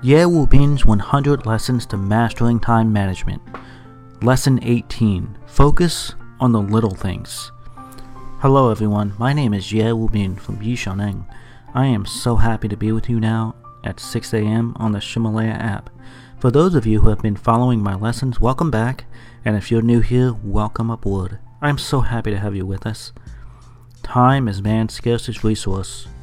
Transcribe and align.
Ye 0.00 0.24
Wu 0.24 0.46
Bin's 0.48 0.84
100 0.84 1.46
Lessons 1.46 1.86
to 1.86 1.96
Mastering 1.96 2.58
Time 2.58 2.92
Management. 2.92 3.40
Lesson 4.20 4.58
18 4.62 5.38
Focus 5.46 6.14
on 6.40 6.50
the 6.50 6.60
Little 6.60 6.94
Things. 6.94 7.52
Hello, 8.40 8.70
everyone. 8.70 9.12
My 9.16 9.32
name 9.32 9.54
is 9.54 9.70
Ye 9.70 9.92
Wu 9.92 10.08
Bin 10.08 10.34
from 10.34 10.58
Yishaneng. 10.58 11.24
I 11.74 11.86
am 11.86 12.04
so 12.04 12.36
happy 12.36 12.66
to 12.66 12.76
be 12.76 12.90
with 12.90 13.08
you 13.08 13.20
now 13.20 13.54
at 13.84 14.00
6 14.00 14.32
a.m. 14.34 14.74
on 14.76 14.90
the 14.90 14.98
Ximalaya 14.98 15.56
app. 15.56 15.88
For 16.40 16.50
those 16.50 16.74
of 16.74 16.86
you 16.86 17.02
who 17.02 17.10
have 17.10 17.22
been 17.22 17.36
following 17.36 17.80
my 17.80 17.94
lessons, 17.94 18.40
welcome 18.40 18.72
back, 18.72 19.04
and 19.44 19.56
if 19.56 19.70
you're 19.70 19.82
new 19.82 20.00
here, 20.00 20.32
welcome 20.42 20.90
aboard. 20.90 21.38
I 21.60 21.68
am 21.68 21.78
so 21.78 22.00
happy 22.00 22.32
to 22.32 22.38
have 22.38 22.56
you 22.56 22.66
with 22.66 22.86
us. 22.86 23.12
Time 24.02 24.48
is 24.48 24.62
man's 24.62 24.94
scarcest 24.94 25.44
resource. 25.44 26.08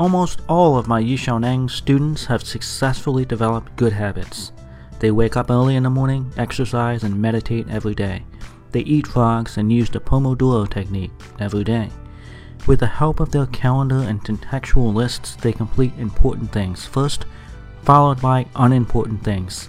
Almost 0.00 0.40
all 0.48 0.78
of 0.78 0.88
my 0.88 1.02
Yishaneng 1.02 1.68
students 1.68 2.24
have 2.24 2.42
successfully 2.42 3.26
developed 3.26 3.76
good 3.76 3.92
habits. 3.92 4.50
They 4.98 5.10
wake 5.10 5.36
up 5.36 5.50
early 5.50 5.76
in 5.76 5.82
the 5.82 5.90
morning, 5.90 6.32
exercise, 6.38 7.04
and 7.04 7.20
meditate 7.20 7.68
every 7.68 7.94
day. 7.94 8.24
They 8.72 8.80
eat 8.80 9.06
frogs 9.06 9.58
and 9.58 9.70
use 9.70 9.90
the 9.90 10.00
Pomodoro 10.00 10.70
technique 10.70 11.10
every 11.38 11.64
day. 11.64 11.90
With 12.66 12.80
the 12.80 12.86
help 12.86 13.20
of 13.20 13.30
their 13.30 13.44
calendar 13.44 13.98
and 13.98 14.24
contextual 14.24 14.94
lists, 14.94 15.36
they 15.36 15.52
complete 15.52 15.92
important 15.98 16.50
things 16.50 16.86
first, 16.86 17.26
followed 17.82 18.22
by 18.22 18.46
unimportant 18.56 19.22
things. 19.22 19.68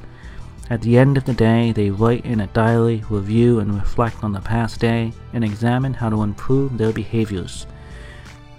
At 0.69 0.81
the 0.81 0.97
end 0.97 1.17
of 1.17 1.25
the 1.25 1.33
day, 1.33 1.73
they 1.73 1.89
write 1.89 2.23
in 2.23 2.39
a 2.39 2.47
diary, 2.47 3.03
review 3.09 3.59
and 3.59 3.75
reflect 3.75 4.23
on 4.23 4.31
the 4.31 4.39
past 4.39 4.79
day, 4.79 5.11
and 5.33 5.43
examine 5.43 5.95
how 5.95 6.09
to 6.09 6.23
improve 6.23 6.77
their 6.77 6.93
behaviors. 6.93 7.67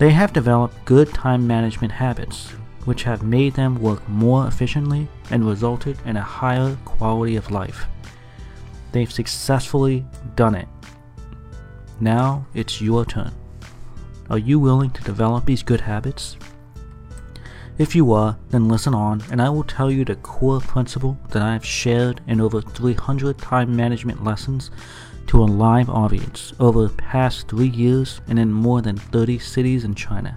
They 0.02 0.10
have 0.10 0.32
developed 0.32 0.84
good 0.84 1.14
time 1.14 1.46
management 1.46 1.92
habits, 1.92 2.48
which 2.86 3.04
have 3.04 3.22
made 3.22 3.54
them 3.54 3.80
work 3.80 4.08
more 4.08 4.48
efficiently 4.48 5.06
and 5.30 5.46
resulted 5.46 5.96
in 6.04 6.16
a 6.16 6.20
higher 6.20 6.76
quality 6.84 7.36
of 7.36 7.52
life. 7.52 7.86
They've 8.90 9.12
successfully 9.12 10.04
done 10.34 10.56
it. 10.56 10.66
Now 12.00 12.44
it's 12.52 12.80
your 12.80 13.04
turn. 13.04 13.30
Are 14.28 14.38
you 14.38 14.58
willing 14.58 14.90
to 14.90 15.04
develop 15.04 15.44
these 15.44 15.62
good 15.62 15.82
habits? 15.82 16.36
If 17.78 17.94
you 17.94 18.12
are, 18.12 18.36
then 18.50 18.66
listen 18.66 18.94
on, 18.94 19.22
and 19.30 19.40
I 19.40 19.50
will 19.50 19.62
tell 19.62 19.88
you 19.88 20.04
the 20.04 20.16
core 20.16 20.60
principle 20.60 21.16
that 21.28 21.42
I 21.42 21.52
have 21.52 21.64
shared 21.64 22.22
in 22.26 22.40
over 22.40 22.60
300 22.60 23.38
time 23.38 23.76
management 23.76 24.24
lessons 24.24 24.72
to 25.32 25.42
a 25.42 25.44
live 25.44 25.88
audience 25.88 26.52
over 26.60 26.82
the 26.82 26.92
past 26.92 27.48
three 27.48 27.70
years 27.70 28.20
and 28.28 28.38
in 28.38 28.52
more 28.52 28.82
than 28.82 28.98
30 28.98 29.38
cities 29.38 29.82
in 29.82 29.94
China. 29.94 30.34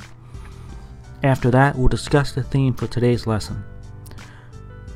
After 1.22 1.52
that, 1.52 1.76
we'll 1.76 1.90
discuss 1.90 2.32
the 2.32 2.44
theme 2.44 2.74
for 2.74 2.88
today's 2.88 3.28
lesson. 3.28 3.62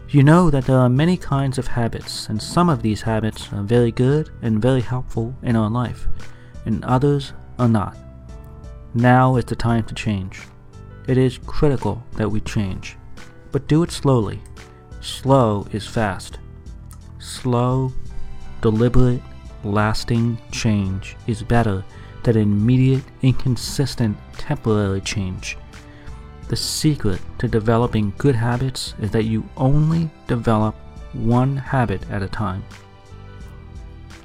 You 0.08 0.24
know 0.24 0.50
that 0.52 0.64
there 0.64 0.78
are 0.78 0.88
many 0.88 1.18
kinds 1.18 1.58
of 1.58 1.68
habits, 1.68 2.30
and 2.30 2.42
some 2.42 2.70
of 2.70 2.82
these 2.82 3.02
habits 3.02 3.52
are 3.52 3.62
very 3.62 3.92
good 3.92 4.30
and 4.42 4.62
very 4.62 4.80
helpful 4.80 5.36
in 5.44 5.58
our 5.58 5.70
life, 5.70 6.08
and 6.64 6.82
others 6.86 7.34
are 7.58 7.68
not. 7.68 7.98
Now 8.94 9.36
is 9.36 9.44
the 9.44 9.56
time 9.58 9.84
to 9.84 9.94
change. 9.94 10.44
It 11.08 11.18
is 11.18 11.40
critical 11.46 12.02
that 12.14 12.32
we 12.32 12.40
change, 12.40 12.96
but 13.52 13.68
do 13.68 13.84
it 13.84 13.92
slowly. 13.92 14.40
Slow 15.02 15.68
is 15.74 15.86
fast. 15.86 16.40
Slow, 17.20 17.92
deliberate, 18.62 19.22
lasting 19.64 20.38
change 20.52 21.16
is 21.28 21.44
better 21.44 21.84
than 22.24 22.38
immediate, 22.38 23.04
inconsistent, 23.22 24.18
temporary 24.38 25.02
change. 25.02 25.58
The 26.48 26.56
secret 26.56 27.22
to 27.38 27.48
developing 27.48 28.14
good 28.18 28.36
habits 28.36 28.96
is 29.00 29.12
that 29.12 29.26
you 29.26 29.48
only 29.56 30.10
develop 30.28 30.76
one 31.14 31.58
habit 31.58 32.02
at 32.10 32.24
a 32.24 32.28
time. 32.28 32.64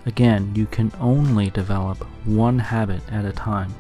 Again, 0.06 0.53
you 0.55 0.67
can 0.67 0.93
only 1.00 1.50
develop 1.50 1.99
one 2.25 2.59
habit 2.59 3.03
at 3.11 3.25
a 3.25 3.33
time. 3.33 3.75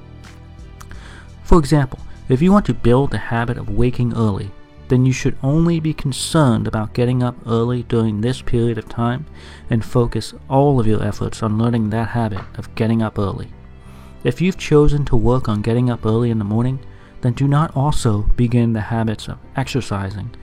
For 1.42 1.58
example, 1.58 1.98
if 2.28 2.40
you 2.40 2.52
want 2.52 2.64
to 2.66 2.74
build 2.74 3.10
the 3.10 3.18
habit 3.18 3.58
of 3.58 3.68
waking 3.68 4.16
early, 4.16 4.50
then 4.88 5.06
you 5.06 5.12
should 5.12 5.36
only 5.42 5.80
be 5.80 5.94
concerned 5.94 6.66
about 6.66 6.94
getting 6.94 7.22
up 7.22 7.36
early 7.46 7.82
during 7.84 8.20
this 8.20 8.42
period 8.42 8.78
of 8.78 8.88
time 8.88 9.26
and 9.70 9.84
focus 9.84 10.34
all 10.48 10.78
of 10.78 10.86
your 10.86 11.02
efforts 11.02 11.42
on 11.42 11.58
learning 11.58 11.90
that 11.90 12.08
habit 12.08 12.44
of 12.56 12.74
getting 12.74 13.02
up 13.02 13.18
early. 13.18 13.48
If 14.24 14.40
you've 14.40 14.58
chosen 14.58 15.04
to 15.06 15.16
work 15.16 15.48
on 15.48 15.62
getting 15.62 15.90
up 15.90 16.04
early 16.04 16.30
in 16.30 16.38
the 16.38 16.44
morning, 16.44 16.80
then 17.22 17.32
do 17.32 17.48
not 17.48 17.74
also 17.76 18.22
begin 18.36 18.72
the 18.72 18.80
habits 18.80 19.28
of 19.28 19.38
exercising 19.56 20.34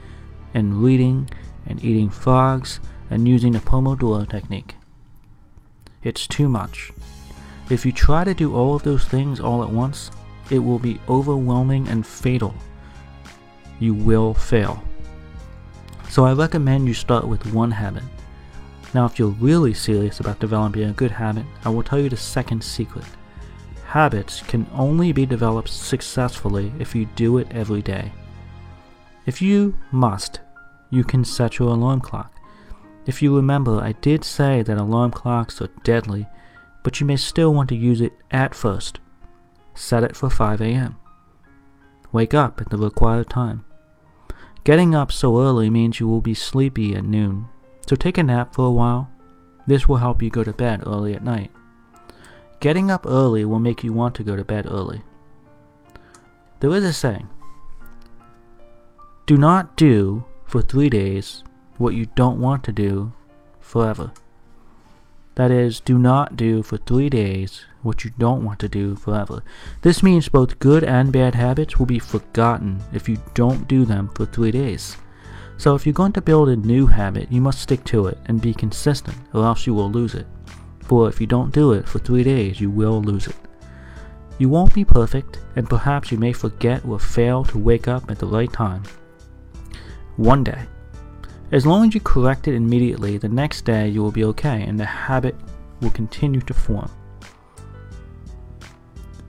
and 0.53 0.83
reading 0.83 1.29
and 1.67 1.83
eating 1.83 2.09
frogs 2.09 2.79
and 3.09 3.27
using 3.27 3.53
the 3.53 3.59
Pomodoro 3.59 4.27
technique. 4.27 4.75
It's 6.03 6.25
too 6.25 6.49
much. 6.49 6.91
If 7.69 7.85
you 7.85 7.91
try 7.91 8.23
to 8.23 8.33
do 8.33 8.55
all 8.55 8.75
of 8.75 8.83
those 8.83 9.05
things 9.05 9.39
all 9.39 9.63
at 9.63 9.69
once, 9.69 10.09
it 10.49 10.59
will 10.59 10.79
be 10.79 10.99
overwhelming 11.07 11.87
and 11.87 12.05
fatal 12.05 12.55
you 13.81 13.93
will 13.93 14.33
fail. 14.33 14.81
So 16.09 16.25
I 16.25 16.33
recommend 16.33 16.87
you 16.87 16.93
start 16.93 17.27
with 17.27 17.53
one 17.53 17.71
habit. 17.71 18.03
Now, 18.93 19.05
if 19.05 19.17
you're 19.17 19.29
really 19.29 19.73
serious 19.73 20.19
about 20.19 20.39
developing 20.39 20.83
a 20.83 20.93
good 20.93 21.11
habit, 21.11 21.45
I 21.65 21.69
will 21.69 21.83
tell 21.83 21.99
you 21.99 22.09
the 22.09 22.17
second 22.17 22.63
secret. 22.63 23.05
Habits 23.85 24.41
can 24.41 24.67
only 24.73 25.11
be 25.11 25.25
developed 25.25 25.69
successfully 25.69 26.71
if 26.79 26.93
you 26.93 27.05
do 27.15 27.37
it 27.37 27.47
every 27.51 27.81
day. 27.81 28.11
If 29.25 29.41
you 29.41 29.77
must, 29.91 30.41
you 30.89 31.03
can 31.03 31.23
set 31.23 31.59
your 31.59 31.69
alarm 31.69 32.01
clock. 32.01 32.33
If 33.05 33.21
you 33.21 33.35
remember, 33.35 33.79
I 33.79 33.93
did 33.93 34.23
say 34.23 34.61
that 34.61 34.77
alarm 34.77 35.11
clocks 35.11 35.61
are 35.61 35.69
deadly, 35.83 36.27
but 36.83 36.99
you 36.99 37.05
may 37.05 37.15
still 37.15 37.53
want 37.53 37.69
to 37.69 37.75
use 37.75 38.01
it 38.01 38.13
at 38.29 38.53
first. 38.53 38.99
Set 39.73 40.03
it 40.03 40.15
for 40.15 40.29
5 40.29 40.61
a.m. 40.61 40.97
Wake 42.11 42.33
up 42.33 42.59
at 42.59 42.69
the 42.69 42.77
required 42.77 43.29
time. 43.29 43.63
Getting 44.63 44.93
up 44.93 45.11
so 45.11 45.41
early 45.41 45.71
means 45.71 45.99
you 45.99 46.07
will 46.07 46.21
be 46.21 46.35
sleepy 46.35 46.95
at 46.95 47.03
noon, 47.03 47.47
so 47.87 47.95
take 47.95 48.19
a 48.19 48.23
nap 48.23 48.53
for 48.53 48.67
a 48.67 48.71
while. 48.71 49.09
This 49.65 49.87
will 49.87 49.97
help 49.97 50.21
you 50.21 50.29
go 50.29 50.43
to 50.43 50.53
bed 50.53 50.83
early 50.85 51.15
at 51.15 51.23
night. 51.23 51.51
Getting 52.59 52.91
up 52.91 53.07
early 53.07 53.43
will 53.43 53.59
make 53.59 53.83
you 53.83 53.91
want 53.91 54.13
to 54.15 54.23
go 54.23 54.35
to 54.35 54.43
bed 54.43 54.67
early. 54.67 55.01
There 56.59 56.69
is 56.75 56.83
a 56.83 56.93
saying 56.93 57.27
Do 59.25 59.35
not 59.35 59.75
do 59.75 60.25
for 60.45 60.61
three 60.61 60.89
days 60.89 61.43
what 61.77 61.95
you 61.95 62.05
don't 62.15 62.39
want 62.39 62.63
to 62.65 62.71
do 62.71 63.13
forever. 63.59 64.11
That 65.35 65.51
is, 65.51 65.79
do 65.79 65.97
not 65.97 66.35
do 66.35 66.61
for 66.61 66.77
three 66.77 67.09
days 67.09 67.65
what 67.81 68.03
you 68.03 68.11
don't 68.17 68.43
want 68.43 68.59
to 68.59 68.69
do 68.69 68.95
forever. 68.95 69.43
This 69.81 70.03
means 70.03 70.29
both 70.29 70.59
good 70.59 70.83
and 70.83 71.11
bad 71.11 71.35
habits 71.35 71.79
will 71.79 71.85
be 71.85 71.99
forgotten 71.99 72.81
if 72.93 73.07
you 73.07 73.17
don't 73.33 73.67
do 73.67 73.85
them 73.85 74.09
for 74.13 74.25
three 74.25 74.51
days. 74.51 74.97
So 75.57 75.75
if 75.75 75.85
you're 75.85 75.93
going 75.93 76.13
to 76.13 76.21
build 76.21 76.49
a 76.49 76.55
new 76.55 76.87
habit, 76.87 77.31
you 77.31 77.39
must 77.39 77.61
stick 77.61 77.83
to 77.85 78.07
it 78.07 78.17
and 78.25 78.41
be 78.41 78.53
consistent, 78.53 79.17
or 79.33 79.45
else 79.45 79.65
you 79.65 79.73
will 79.73 79.91
lose 79.91 80.15
it. 80.15 80.27
For 80.81 81.07
if 81.07 81.21
you 81.21 81.27
don't 81.27 81.53
do 81.53 81.71
it 81.73 81.87
for 81.87 81.99
three 81.99 82.23
days, 82.23 82.59
you 82.59 82.69
will 82.69 83.01
lose 83.01 83.27
it. 83.27 83.35
You 84.37 84.49
won't 84.49 84.73
be 84.73 84.83
perfect, 84.83 85.39
and 85.55 85.69
perhaps 85.69 86.11
you 86.11 86.17
may 86.17 86.33
forget 86.33 86.83
or 86.83 86.99
fail 86.99 87.43
to 87.45 87.59
wake 87.59 87.87
up 87.87 88.09
at 88.09 88.17
the 88.19 88.25
right 88.25 88.51
time. 88.51 88.83
One 90.17 90.43
day, 90.43 90.65
as 91.51 91.65
long 91.65 91.87
as 91.87 91.93
you 91.93 92.01
correct 92.01 92.47
it 92.47 92.55
immediately, 92.55 93.17
the 93.17 93.27
next 93.27 93.65
day 93.65 93.87
you 93.87 94.01
will 94.01 94.11
be 94.11 94.23
okay 94.23 94.63
and 94.63 94.79
the 94.79 94.85
habit 94.85 95.35
will 95.81 95.89
continue 95.89 96.41
to 96.41 96.53
form. 96.53 96.89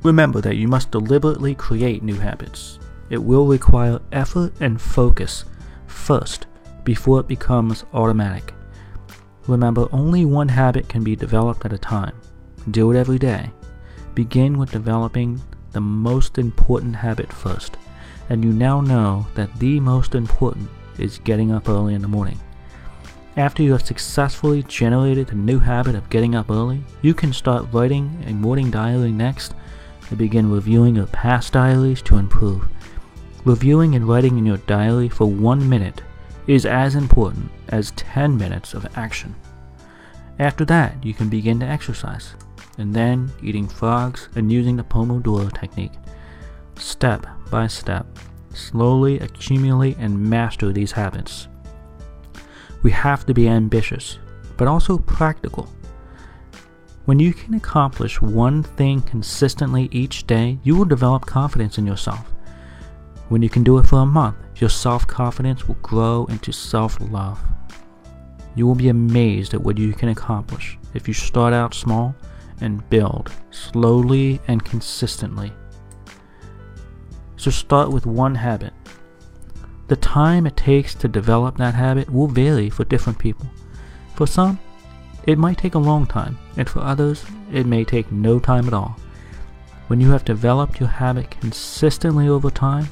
Remember 0.03 0.41
that 0.41 0.57
you 0.57 0.69
must 0.69 0.91
deliberately 0.91 1.55
create 1.55 2.03
new 2.03 2.17
habits. 2.17 2.79
It 3.11 3.19
will 3.19 3.47
require 3.47 4.01
effort 4.11 4.53
and 4.61 4.81
focus 4.81 5.45
first 5.87 6.47
before 6.85 7.21
it 7.21 7.29
becomes 7.29 7.85
automatic. 7.93 8.55
Remember, 9.47 9.89
only 9.93 10.25
one 10.25 10.49
habit 10.49 10.89
can 10.89 11.03
be 11.03 11.17
developed 11.17 11.65
at 11.65 11.73
a 11.73 11.79
time. 11.79 12.15
Do 12.71 12.93
it 12.93 12.99
every 12.99 13.19
day. 13.19 13.51
Begin 14.15 14.59
with 14.59 14.71
developing 14.71 15.41
the 15.73 15.81
most 15.81 16.39
important 16.39 16.95
habit 16.97 17.33
first, 17.33 17.77
and 18.29 18.45
you 18.45 18.53
now 18.53 18.81
know 18.81 19.27
that 19.35 19.59
the 19.59 19.81
most 19.81 20.15
important 20.15 20.69
is 20.99 21.19
getting 21.19 21.53
up 21.53 21.69
early 21.69 21.95
in 21.95 22.03
the 22.03 22.09
morning. 22.09 22.39
After 23.37 23.63
you 23.63 23.73
have 23.73 23.87
successfully 23.87 24.63
generated 24.65 25.29
the 25.29 25.35
new 25.35 25.59
habit 25.59 25.95
of 25.95 26.11
getting 26.11 26.35
up 26.35 26.51
early, 26.51 26.83
you 27.01 27.15
can 27.15 27.33
start 27.33 27.67
writing 27.73 28.23
a 28.27 28.33
morning 28.33 28.71
diary 28.71 29.11
next 29.11 29.55
and 30.11 30.19
begin 30.19 30.51
reviewing 30.51 30.97
your 30.97 31.07
past 31.07 31.55
diaries 31.55 32.03
to 32.03 32.19
improve. 32.19 32.69
Reviewing 33.45 33.95
and 33.95 34.07
writing 34.07 34.37
in 34.37 34.45
your 34.45 34.59
diary 34.59 35.09
for 35.09 35.27
one 35.27 35.67
minute 35.67 36.03
is 36.47 36.67
as 36.67 36.95
important 36.95 37.51
as 37.69 37.93
10 37.93 38.37
minutes 38.37 38.75
of 38.75 38.87
action. 38.97 39.35
After 40.39 40.65
that, 40.67 41.03
you 41.05 41.15
can 41.15 41.29
begin 41.29 41.59
to 41.61 41.67
exercise, 41.67 42.35
and 42.79 42.95
then 42.95 43.33
eating 43.43 43.67
frogs 43.67 44.29
and 44.35 44.53
using 44.53 44.77
the 44.77 44.85
Pomodoro 44.85 45.51
technique. 45.59 45.93
Step 46.77 47.27
by 47.51 47.67
step, 47.67 48.07
slowly 48.55 49.19
accumulate 49.21 49.97
and 49.99 50.19
master 50.19 50.73
these 50.73 50.93
habits. 50.93 51.49
We 52.83 52.91
have 52.91 53.25
to 53.27 53.35
be 53.35 53.49
ambitious, 53.49 54.19
but 54.57 54.69
also 54.69 54.99
practical. 54.99 55.69
When 57.05 57.19
you 57.19 57.35
can 57.35 57.55
accomplish 57.55 58.23
one 58.23 58.63
thing 58.63 59.03
consistently 59.03 59.89
each 59.91 60.27
day, 60.27 60.59
you 60.63 60.77
will 60.77 60.85
develop 60.85 61.27
confidence 61.27 61.79
in 61.79 61.87
yourself. 61.87 62.33
When 63.29 63.43
you 63.43 63.49
can 63.49 63.65
do 63.65 63.79
it 63.79 63.87
for 63.87 64.01
a 64.01 64.07
month, 64.07 64.37
your 64.57 64.71
self 64.71 65.07
confidence 65.07 65.67
will 65.67 65.77
grow 65.77 66.27
into 66.27 66.53
self 66.53 67.01
love. 67.01 67.41
You 68.55 68.67
will 68.67 68.75
be 68.75 68.89
amazed 68.89 69.55
at 69.55 69.63
what 69.63 69.79
you 69.79 69.93
can 69.95 70.11
accomplish 70.11 70.79
if 70.95 71.09
you 71.09 71.15
start 71.15 71.53
out 71.53 71.75
small 71.75 72.15
and 72.61 72.89
build 72.91 73.33
slowly 73.51 74.41
and 74.47 74.65
consistently. 74.65 75.53
So 77.43 77.51
start 77.51 77.91
with 77.91 78.07
one 78.07 78.37
habit 78.37 78.73
the 79.89 79.97
time 79.97 80.47
it 80.47 80.57
takes 80.57 80.95
to 80.95 81.09
develop 81.09 81.57
that 81.57 81.75
habit 81.75 82.09
will 82.09 82.29
vary 82.29 82.71
for 82.71 82.85
different 82.85 83.19
people. 83.19 83.47
For 84.15 84.29
some, 84.29 84.61
it 85.27 85.41
might 85.41 85.59
take 85.59 85.75
a 85.75 85.89
long 85.91 86.07
time, 86.07 86.39
and 86.57 86.71
for 86.71 86.79
others, 86.79 87.25
it 87.51 87.67
may 87.67 87.83
take 87.83 88.13
no 88.13 88.39
time 88.39 88.69
at 88.69 88.75
all. 88.75 88.97
When 89.89 90.01
you 90.01 90.13
have 90.13 90.25
developed 90.25 90.79
your 90.79 90.89
habit 90.89 91.33
consistently 91.33 92.29
over 92.29 92.49
time, 92.49 92.87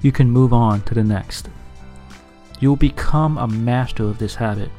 you 0.00 0.10
can 0.10 0.30
move 0.30 0.54
on 0.54 0.80
to 0.84 0.94
the 0.94 1.04
next. 1.04 1.50
You 2.60 2.70
will 2.70 2.76
become 2.76 3.36
a 3.36 3.46
master 3.46 4.04
of 4.04 4.16
this 4.16 4.36
habit 4.36 4.70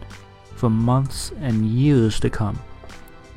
for 0.56 0.71
months 0.71 1.31
and 1.39 1.68
years 1.68 2.19
to 2.21 2.31
come. 2.31 2.59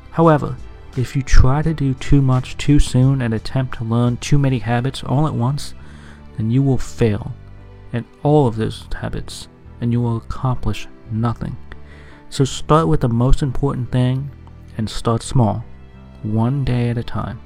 However, 0.09 0.57
if 0.97 1.15
you 1.15 1.21
try 1.21 1.61
to 1.61 1.73
do 1.73 1.93
too 1.93 2.21
much 2.21 2.57
too 2.57 2.79
soon 2.79 3.21
and 3.21 3.33
attempt 3.33 3.77
to 3.77 3.83
learn 3.83 4.17
too 4.17 4.39
many 4.39 4.59
habits 4.59 5.03
all 5.03 5.27
at 5.27 5.33
once, 5.33 5.73
then 6.35 6.49
you 6.49 6.63
will 6.63 6.77
fail 6.77 7.33
in 7.93 8.05
all 8.23 8.47
of 8.47 8.55
those 8.55 8.87
habits 8.93 9.47
and 9.79 9.91
you 9.91 10.01
will 10.01 10.17
accomplish 10.17 10.87
nothing. 11.11 11.55
So 12.29 12.43
start 12.43 12.87
with 12.87 13.01
the 13.01 13.09
most 13.09 13.41
important 13.41 13.91
thing 13.91 14.31
and 14.77 14.89
start 14.89 15.21
small, 15.21 15.63
one 16.23 16.65
day 16.65 16.89
at 16.89 16.97
a 16.97 17.03
time. 17.03 17.39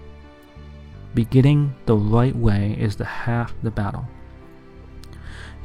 Beginning 1.13 1.75
the 1.85 1.95
right 1.95 2.35
way 2.35 2.77
is 2.79 2.95
the 2.95 3.05
half 3.05 3.53
the 3.63 3.71
battle. 3.71 4.07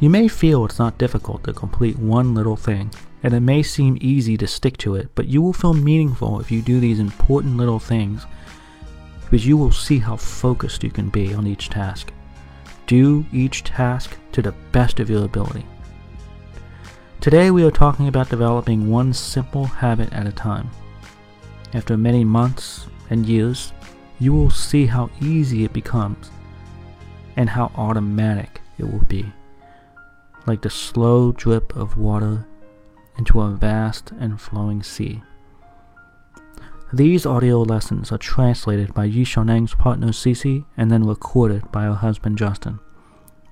You 0.00 0.10
may 0.10 0.28
feel 0.28 0.64
it's 0.64 0.78
not 0.78 0.98
difficult 0.98 1.44
to 1.44 1.52
complete 1.52 1.98
one 1.98 2.34
little 2.34 2.56
thing, 2.56 2.90
and 3.26 3.34
it 3.34 3.40
may 3.40 3.61
seem 3.61 3.99
easy 4.00 4.37
to 4.37 4.46
stick 4.46 4.76
to 4.76 4.94
it, 4.94 5.08
but 5.17 5.26
you 5.26 5.43
will 5.43 5.52
feel 5.52 5.75
meaningful 5.75 6.38
if 6.38 6.52
you 6.52 6.62
do 6.62 6.78
these 6.78 7.00
important 7.00 7.56
little 7.56 7.81
things 7.81 8.25
because 9.25 9.44
you 9.44 9.56
will 9.56 9.73
see 9.73 9.99
how 9.99 10.14
focused 10.14 10.84
you 10.84 10.93
can 10.93 11.08
be 11.08 11.34
on 11.34 11.44
each 11.44 11.69
task. 11.69 12.12
Do 12.87 13.26
each 13.32 13.64
task 13.64 14.17
to 14.31 14.43
the 14.43 14.55
best 14.70 15.00
of 15.00 15.11
your 15.11 15.25
ability. 15.25 15.67
Today 17.20 17.50
we 17.50 17.64
are 17.64 17.73
talking 17.73 18.06
about 18.06 18.31
developing 18.31 18.88
one 18.88 19.12
simple 19.12 19.64
habit 19.64 20.12
at 20.12 20.29
a 20.29 20.32
time. 20.32 20.70
After 21.75 21.96
many 21.96 22.25
months 22.25 22.87
and 23.11 23.26
years, 23.26 23.72
you 24.20 24.34
will 24.34 24.50
see 24.50 24.87
how 24.87 25.11
easy 25.20 25.64
it 25.64 25.72
becomes 25.72 26.31
and 27.34 27.50
how 27.50 27.72
automatic 27.75 28.61
it 28.79 28.84
will 28.84 29.05
be, 29.08 29.26
like 30.46 30.62
the 30.62 30.70
slow 30.70 31.32
drip 31.32 31.75
of 31.75 31.99
water 31.99 32.46
into 33.18 33.40
a 33.40 33.50
vast 33.50 34.12
and 34.18 34.40
flowing 34.40 34.82
sea. 34.82 35.22
These 36.92 37.26
audio 37.26 37.62
lessons 37.62 38.12
are 38.12 38.18
translated 38.18 38.94
by 38.94 39.08
Yishoneng's 39.08 39.74
partner 39.74 40.08
Cece 40.08 40.64
and 40.76 40.90
then 40.90 41.04
recorded 41.04 41.70
by 41.72 41.82
her 41.84 41.94
husband 41.94 42.38
Justin. 42.38 42.78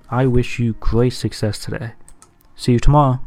I 0.09 0.25
wish 0.25 0.59
you 0.59 0.73
great 0.79 1.11
success 1.13 1.59
today. 1.59 1.93
See 2.55 2.73
you 2.73 2.79
tomorrow. 2.79 3.24